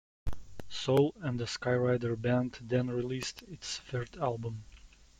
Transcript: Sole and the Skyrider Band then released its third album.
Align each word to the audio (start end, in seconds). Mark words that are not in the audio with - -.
Sole 0.67 1.13
and 1.21 1.39
the 1.39 1.43
Skyrider 1.43 2.19
Band 2.19 2.57
then 2.63 2.87
released 2.89 3.43
its 3.43 3.77
third 3.81 4.17
album. 4.17 4.63